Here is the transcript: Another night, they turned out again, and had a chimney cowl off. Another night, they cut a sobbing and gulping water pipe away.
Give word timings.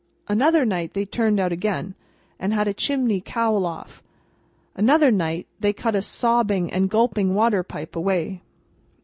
Another 0.27 0.65
night, 0.65 0.95
they 0.95 1.05
turned 1.05 1.39
out 1.39 1.51
again, 1.51 1.93
and 2.39 2.55
had 2.55 2.67
a 2.67 2.73
chimney 2.73 3.21
cowl 3.23 3.67
off. 3.67 4.01
Another 4.75 5.11
night, 5.11 5.45
they 5.59 5.73
cut 5.73 5.95
a 5.95 6.01
sobbing 6.01 6.73
and 6.73 6.89
gulping 6.89 7.35
water 7.35 7.61
pipe 7.61 7.95
away. 7.95 8.41